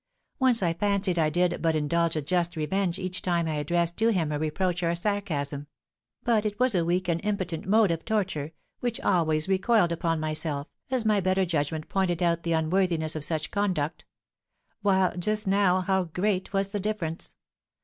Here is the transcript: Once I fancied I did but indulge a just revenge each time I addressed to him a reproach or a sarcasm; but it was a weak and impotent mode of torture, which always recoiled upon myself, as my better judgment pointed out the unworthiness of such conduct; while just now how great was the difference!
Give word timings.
Once 0.39 0.63
I 0.63 0.73
fancied 0.73 1.19
I 1.19 1.29
did 1.29 1.61
but 1.61 1.75
indulge 1.75 2.15
a 2.15 2.23
just 2.23 2.55
revenge 2.55 2.97
each 2.97 3.21
time 3.21 3.47
I 3.47 3.53
addressed 3.57 3.97
to 3.97 4.07
him 4.07 4.31
a 4.31 4.39
reproach 4.39 4.81
or 4.81 4.89
a 4.89 4.95
sarcasm; 4.95 5.67
but 6.23 6.43
it 6.43 6.59
was 6.59 6.73
a 6.73 6.83
weak 6.83 7.07
and 7.07 7.23
impotent 7.23 7.67
mode 7.67 7.91
of 7.91 8.03
torture, 8.03 8.51
which 8.79 8.99
always 9.01 9.47
recoiled 9.47 9.91
upon 9.91 10.19
myself, 10.19 10.65
as 10.89 11.05
my 11.05 11.19
better 11.19 11.45
judgment 11.45 11.87
pointed 11.87 12.23
out 12.23 12.41
the 12.41 12.53
unworthiness 12.53 13.15
of 13.15 13.23
such 13.23 13.51
conduct; 13.51 14.03
while 14.81 15.15
just 15.15 15.45
now 15.45 15.81
how 15.81 16.05
great 16.05 16.51
was 16.51 16.69
the 16.69 16.79
difference! 16.79 17.35